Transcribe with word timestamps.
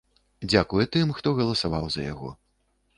Дзякуе 0.51 0.85
тым, 0.97 1.13
хто 1.19 1.37
галасаваў 1.43 1.85
за 1.97 2.11
яго. 2.13 2.37